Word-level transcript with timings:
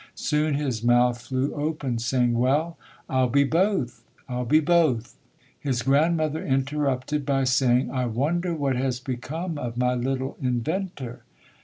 Soon 0.17 0.55
his 0.55 0.83
mouth 0.83 1.21
flew 1.21 1.53
open 1.53 1.99
saying, 1.99 2.33
"Well, 2.33 2.75
I'll 3.07 3.29
be 3.29 3.43
both, 3.43 4.03
I'll 4.27 4.45
be 4.45 4.59
both!" 4.59 5.15
His 5.59 5.83
grandmother 5.83 6.43
interrupted 6.43 7.23
by 7.23 7.43
saying, 7.43 7.91
"I 7.91 8.07
wonder 8.07 8.55
what 8.55 8.75
has 8.75 8.99
become 8.99 9.59
of 9.59 9.77
my 9.77 9.93
little 9.93 10.37
inventor? 10.41 11.21